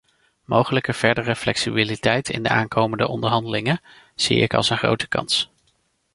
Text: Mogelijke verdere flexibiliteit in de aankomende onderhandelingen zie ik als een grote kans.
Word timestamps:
Mogelijke 0.45 0.93
verdere 0.93 1.35
flexibiliteit 1.35 2.29
in 2.29 2.43
de 2.43 2.49
aankomende 2.49 3.07
onderhandelingen 3.07 3.81
zie 4.15 4.37
ik 4.37 4.53
als 4.53 4.69
een 4.69 4.77
grote 4.77 5.07
kans. 5.07 5.51